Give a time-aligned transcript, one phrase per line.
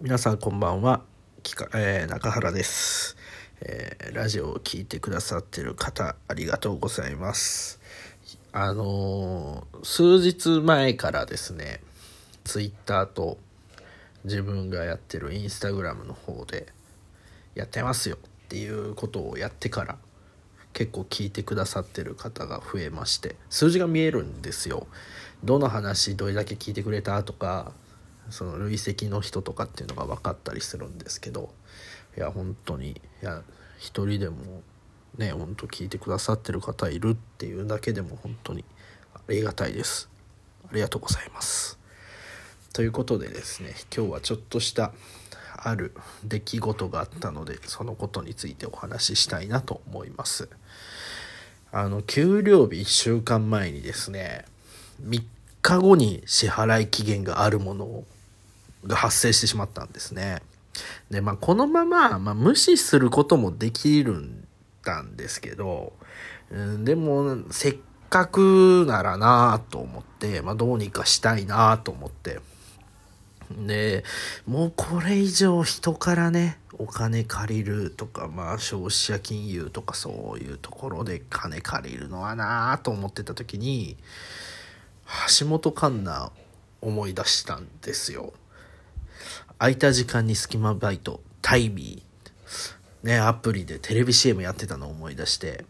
[0.00, 1.02] 皆さんこんばんは、
[1.42, 3.16] きかえー中原です、
[3.60, 7.80] えーラジオを聞いてくださってる方ありがとうございます。
[8.52, 11.80] あのー数日前からですね
[12.44, 13.38] ツイッターと
[14.22, 16.68] 自分がやってるインスタグラムの方で
[17.56, 19.98] やってますよっていうことをやってから
[20.74, 24.86] 結構聞いてくださってる方が増えまして数字が見えるんですよ。
[25.42, 27.72] どの話どれだけ聞いてくれたとか
[28.30, 31.50] その累積の人とかっていうのが分かったりするんですけど
[32.16, 33.42] いや本当にいや
[33.78, 34.62] 一人でも
[35.16, 38.64] ね本当聞いてくださってる方いるっていうだけでも本当に
[39.14, 40.08] ありがたいです。
[40.70, 41.78] ありがとうございます。
[42.72, 44.92] ということでですね今日はちょっとした
[45.56, 50.48] ある出来事があったのでそのことについてお話ししたいなと思います。
[51.70, 54.44] あの給料日1週間前にですね
[55.02, 55.22] 3
[55.62, 58.06] 日後に支払い期限があるものを
[58.86, 60.42] が発生してしまったんですね。
[61.10, 64.46] でまあこのまま、まあ、無視することもできるん
[64.84, 65.92] だんですけど、
[66.50, 67.76] うん、でもせっ
[68.08, 72.40] かくならなと思って、まあ、どうにかしたいなと思って。
[73.50, 74.04] で
[74.46, 83.96] もうこれ以上人からねお金借りるとかまあ消費者金融とかそういうところで金借りるのはなあと思ってた時に
[85.40, 86.30] 橋本環奈
[86.82, 88.34] 思い出したんですよ。
[89.58, 95.64] 空いた時間に隙間バイトタイミーねアプリでテレビ CM やってたのを思い出して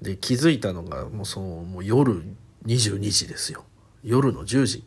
[0.00, 2.22] で気づいたのがもうそのもう夜
[2.66, 3.64] 22時ですよ。
[4.02, 4.84] 夜の10時。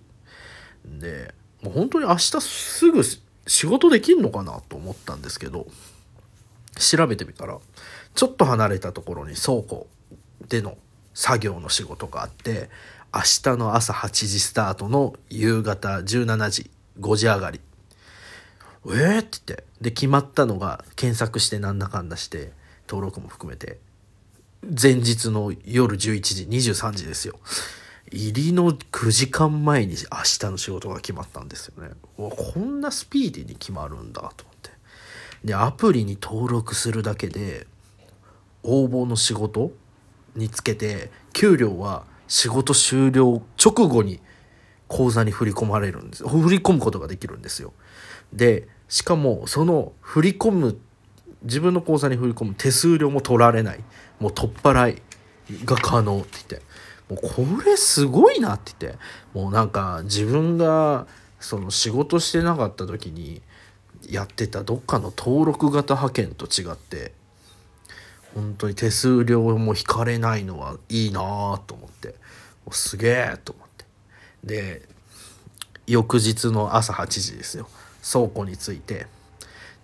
[0.86, 3.02] でもう本当に明日すぐ
[3.48, 5.68] 仕事できんのかなと思ったんですけど
[6.78, 7.58] 調べてみたら
[8.16, 9.88] ちょっと離れたところに倉庫
[10.48, 10.78] での
[11.14, 12.70] 作業の仕事があって
[13.14, 17.60] 明日の朝8時スタートの夕方17時5時上がり。
[18.86, 19.64] えー、って言って。
[19.82, 22.52] で決まったのが検索してなんだかんだして
[22.88, 23.80] 登録も含めて。
[24.62, 27.40] 前日の夜11時23時ですよ。
[28.12, 31.92] 入りの9時間前に明日の仕事が決まったんですよね。
[32.18, 34.72] こんなスピーディーに決まるんだと思って。
[35.46, 37.68] でアプリに登録するだけで
[38.64, 39.72] 応募の仕事
[40.36, 44.20] につけて給料は仕事終了直後に
[44.88, 46.28] 口座に振り込まれるんです。
[46.28, 47.74] 振り込むことができるんですよ。
[48.34, 50.80] でしかもその振り込む
[51.44, 53.80] 自分の口座に振り込む手数料も取られない。
[54.20, 55.02] もう取っ払い
[55.66, 56.62] が可能って言って。
[57.10, 59.00] もうこれすごいなって言って。
[59.34, 61.08] もうなんか自分が
[61.40, 63.42] その仕事してなかった時に
[64.08, 67.14] やってたどっかの登録型派遣と違って
[68.36, 71.20] 本当に手数料も引かれないのはいいな
[71.66, 72.16] と思って。
[72.66, 73.86] おすげえと思って。
[74.44, 74.82] で
[75.88, 77.68] 翌日の朝8時ですよ。
[78.04, 79.08] 倉庫に着いて。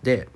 [0.04, 0.30] で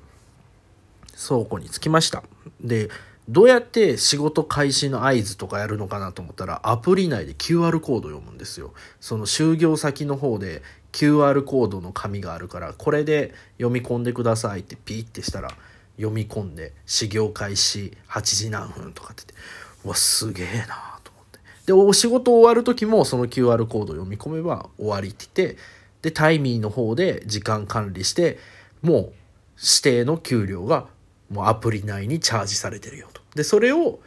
[1.27, 2.23] 倉庫に着きました。
[2.61, 2.89] で
[3.27, 8.73] どうやって仕事開始の合図とかやるのかなと思ったらアプリ内で QR コード読むんですよ。
[8.99, 15.51] その就業先の方で QR コードの紙があるからこれで読み込んでくださいってピーってしたら
[15.97, 21.39] 読み込んで始業開始8時何分とかって言ってうわすげえなと思って。
[21.67, 25.57] でお仕事終わる時もその QR コード読み込めば終わりって言って
[26.01, 28.37] でタイミーの方で時間管理して
[28.81, 29.13] もう
[29.57, 30.87] 指定の給料が
[31.29, 33.21] もうアプリ内にチャージされてるよと。
[33.35, 33.99] でそれを、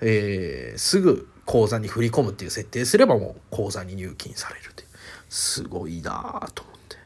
[0.00, 4.84] えーすぐ口座に振り込むっていう設定すればもう口座に入金されるって
[5.30, 6.98] すごいなあと思って。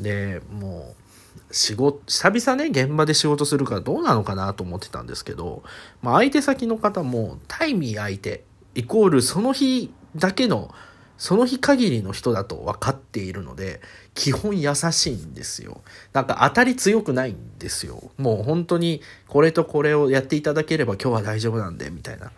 [0.00, 5.62] でもう仕事久々ね現場で仕事するからどうなのかなと思ってたんですけど、
[6.02, 8.44] まあ、相手先の方もタイミー相手
[8.74, 10.74] イコールその日だけの
[11.20, 13.82] その日限りの人だと分かっているので
[14.14, 15.82] 基本優しいんですよ。
[16.14, 18.10] なんか当たり強くないんですよ。
[18.16, 22.32] もう本当にこれとこれをやっていただければ今日は大丈夫なんでみたいな。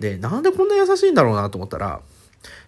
[0.00, 2.00] でなんでこんな優しいんだろうなと思ったら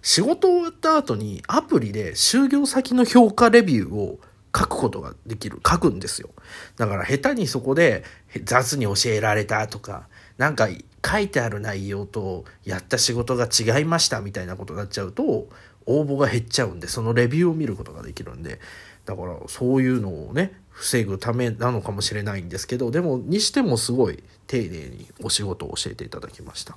[0.03, 4.21] 仕事終わった後にアプリで就業先の評価レビューを
[4.57, 5.61] 書くことができる。
[5.69, 6.31] 書くんですよ。
[6.77, 8.05] だから下手にそこで
[8.45, 10.07] 雑に教えられたとか
[10.39, 10.69] なんか
[11.07, 15.49] 書いてある内容とやった仕事が違いましたみたいなことになっちゃうと
[15.87, 18.59] 応募が減っちゃうんでそのレビューを見ることができるんで
[19.05, 26.77] だからそういうのをね防ぐためなのかもしれないんですけどでもにしてもすごい丁寧にお仕事を教えていただきました。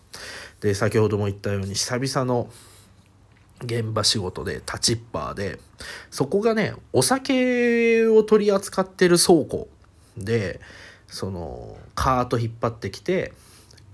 [0.61, 2.49] で先ほども言ったように久々の
[3.61, 5.59] 現場仕事でタチッパーで
[6.11, 9.67] そこがねお酒を取り扱ってる倉庫
[10.17, 10.61] で
[11.07, 13.33] そのカート引っ張ってきて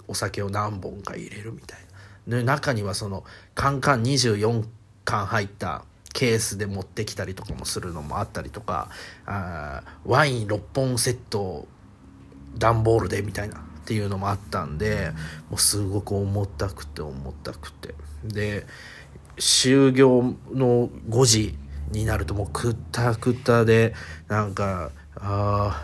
[0.07, 1.79] お酒を何本か入れるみたい
[2.27, 2.37] な。
[2.37, 3.23] で中にはその
[3.53, 4.65] カンカン24
[5.03, 8.89] 缶入ったケースで持ってきたりとかもするのもあったりとか
[9.25, 11.67] あワイン6本セット
[12.57, 15.11] 段ボールでみたいなっていうのもあったんで
[15.49, 17.93] もうすごく重たくて重たくて。
[18.23, 18.65] で
[19.37, 21.57] 就業の5時
[21.91, 23.93] になるともうくったくったで
[24.27, 25.83] なんかあ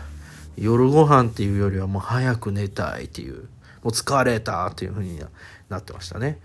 [0.56, 3.48] 夜ご飯っていうよりはもう早く寝たいっていう
[3.82, 5.20] もう疲れたっていう風に
[5.68, 6.38] なってましたね。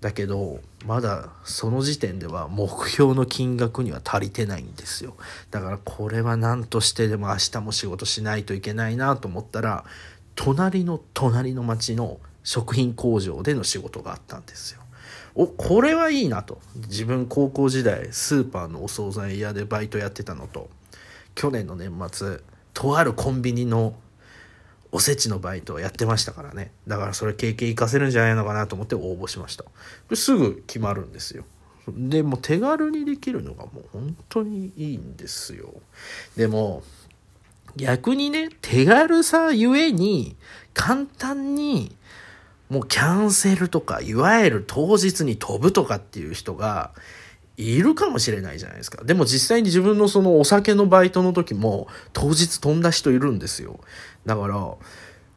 [0.00, 5.16] だけどまだその時点では目標の金額には足りてないんですよ。
[5.50, 9.84] だからこれは何としてでも明日も仕事しないといけないなと思ったら
[10.34, 14.80] 隣の隣の町の食品工場での仕事があったんですよ。
[15.34, 16.60] おこれはいいなと。
[16.76, 20.68] 自分高校時代スーパーのお惣菜屋でバイトやってたのと
[21.34, 22.40] 去年の年末
[22.74, 23.94] とあるコンビニの
[24.94, 26.70] おせちのバイトをやってましたからね。
[26.86, 29.64] だからそれ経験活かせるんじゃないのかなと思って応募しました。
[30.08, 31.44] ですぐ決まるんですよ。
[31.88, 35.74] でも手軽にできるのがもう本当にいいんですよ。
[36.36, 36.84] でも
[37.74, 40.36] 逆にね手軽さゆえに
[40.74, 41.96] 簡単に
[42.70, 46.92] もうキャンセルとか、いわゆる当日に飛ぶとかっていう人が
[47.56, 49.04] いるかもしれないじゃないですか。
[49.04, 53.80] でも実際に自分のそのお酒のバイトの時も当日飛んだ人いるんですよ。
[54.26, 54.76] だから、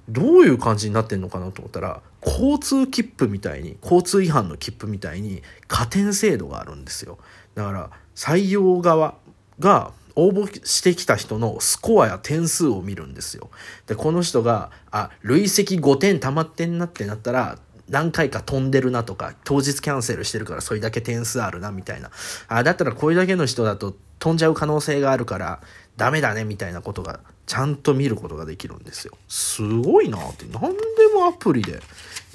[0.10, 7.18] どういう感じになってんのかなと思ったら、交通切符みたいに、交通違反の切符みたいに加点制度があるんですよ。
[7.56, 9.16] だから、採用側
[9.60, 13.50] が応募してきた人のスコアや点数を見るんですよ。
[13.86, 22.12] で、この人が、あ、累積5点溜まってんなってなったら、何回か飛んでるなとか、当日キャンセルしてるからそれだけ点数あるなみたいな。
[22.48, 25.62] あ、だったらこれだけの人だと飛んじゃう可能性があるから
[25.95, 29.18] ダメだねみたいなことがちゃんと見ることができるんですよ。
[29.28, 30.45] すごいなって。
[30.45, 30.78] 何で
[31.13, 31.81] もアプリで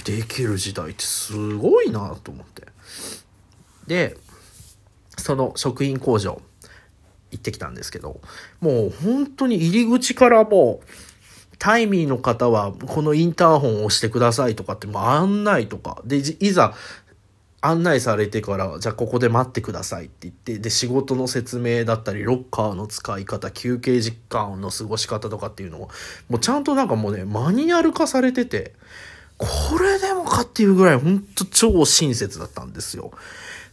[0.05, 2.67] できる時代ってすごいなと思って。
[3.87, 4.17] で、
[5.19, 6.41] その食品工場。
[7.33, 8.21] 行ってきたんですけど、
[8.61, 10.87] もう本当に入り口からもう、
[11.63, 16.75] タイミーの方はこのインターホンを押してくださいとかってもう案内とか、で、いざ
[17.61, 25.91] 案内されてから、じゃあここで待ってくださいって言って、で、仕事の説明だったり、ロッカーの使い方、休憩時間の過ごし方とかっていうのを、
[26.29, 28.75] もうちゃんとなんかもうね、マニュアル化されてて、
[29.39, 33.13] これでもかっていうぐらい、ほんと超親切だったんですよ。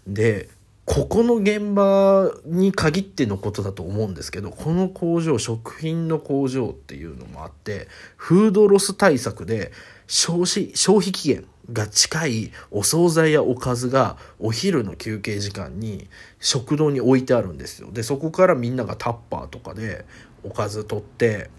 [0.05, 0.47] で、
[0.89, 7.87] ここの現場に限ってのことだと思うんですけどこの工場食品の工場っていうのもあって
[8.17, 9.71] フードロス対策で
[10.07, 16.07] 消費消費期限が近いお惣菜やおかずがお昼の休憩時間に
[16.39, 17.91] 食堂に置いてあるんですよ。
[17.91, 20.05] でそこからみんながタッパーとかで
[20.43, 21.51] おかず取って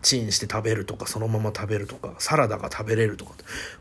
[0.00, 3.34] チンして食べるとかそのまま食べるとかサラダが食べれるとか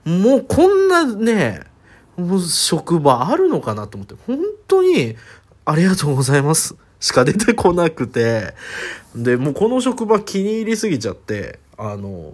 [0.03, 1.61] もうこんなね
[2.45, 4.37] 職場あるのかなと思って、本
[4.73, 5.15] 当に
[5.65, 8.53] ありがとうございますしか出てこなくて、
[9.13, 12.33] で、もうこの職場気に入りすぎちゃって、あの、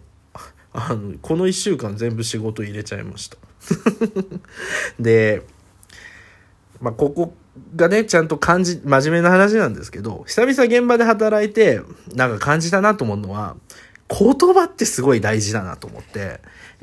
[0.72, 3.38] あの、この1週間全部仕事入れちゃいました。
[5.00, 5.42] で、
[6.80, 7.34] まあ、ここ
[7.76, 11.82] がね、ちゃんと感じ、真面目な話なんですけど、久々現場で働いて、
[12.14, 13.56] なんか感じたなと思うのは、
[14.10, 16.42] 言葉ってすごい大事だなと思って、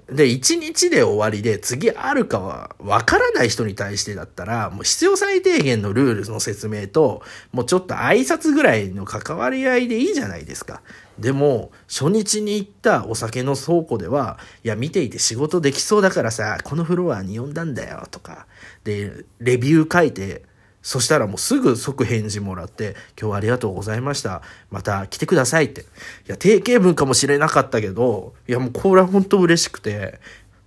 [0.08, 10.82] で、1日で終わりで次あるかはわからない人に対してだったら、もう必要最低限のルールの説明と、もうちょっと挨拶ぐらいの関わり合いでいいじゃないですか。
[11.18, 18.46] でも、初日に行ったお酒の倉庫では、いや、見ていて仕事できそうだからさ、このフロアに呼んだんだよ、とか。
[18.84, 20.44] で、レビュー書いて、
[20.86, 24.42] そしたらもうすぐ即返事もらって、今日はありがとうございました。
[24.70, 25.80] また来てくださいって。
[25.80, 25.84] い
[26.28, 30.20] や、定型文かもしれなかったけど、いやもうこれは本当嬉しくて。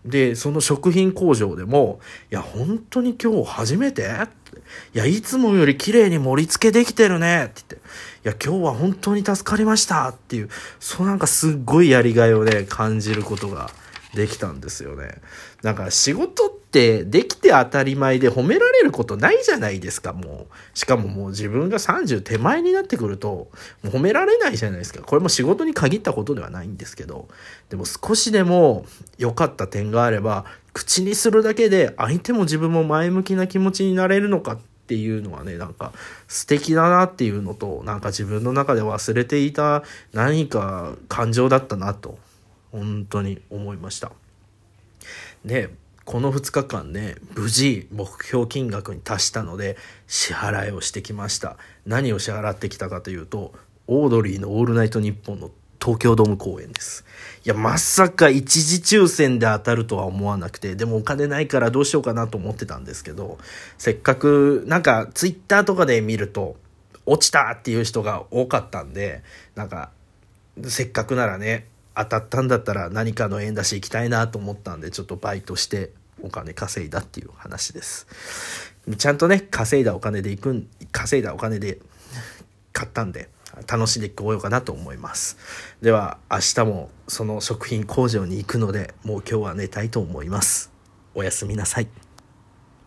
[0.03, 4.27] で、その食品工場でも、いや、本当に今日初めて？
[4.93, 7.89] いや、いつもより綺麗に盛り付けできてるねって言って、
[8.25, 10.49] いや、今日は本当に助かりましたっていう、
[10.81, 13.71] そうなんかすっごいやりがいをね、感じることが
[14.15, 15.21] できたんですよね。
[15.61, 20.77] だか仕事ってできて当たり前で褒められることないじゃないですか、もう。
[20.77, 23.49] しかももう自分が30手前になってくると、も
[23.85, 25.01] う褒められないじゃないですか。
[25.01, 27.27] これも仕事に限ったことではないんですけど、
[27.69, 28.85] でも少しでも
[29.17, 35.91] 良かった点があれば、口にするだけで相手も自分も前向きな気持ちになれるのかっていうのはね、なんか
[36.27, 39.83] 素敵だなっていうのと、なんか自分の中で忘れていた
[40.13, 42.19] 何か感情だったなと
[42.71, 44.11] 本当に思いました
[45.43, 45.69] で
[46.09, 53.53] この2日間ね無事目標金額に達したので支払いをしてきました何を支払ってきたかというと
[53.85, 57.05] オードリーの「オールナイトニッポン」の東京ドーム公演です。
[57.45, 63.37] いや、まさか一時抽選で当たるとは思わなくて、でもお金ないからどうしようかなと思ってたんですけど、
[63.77, 66.57] せっかく、なんかツイッターとかで見ると、
[67.05, 69.23] 落ちたっていう人が多かったんで、
[69.55, 69.91] なんか、
[70.65, 75.91] せっかくならね、当たったんだったら何かの縁出し行きたいなと思ったんで、ちょっとバイトして
[76.21, 78.07] お金稼いだっていう話です。
[78.97, 81.79] ちゃんとね、稼いだお金で行くん、稼いだお金で
[82.71, 83.29] 買ったんで、
[83.67, 85.37] 楽しんでいこうかなと思います。
[85.81, 90.71] では、明日もその食品工場に行くので、もう今日は寝たいと思います。
[91.13, 92.08] おやすみなさい。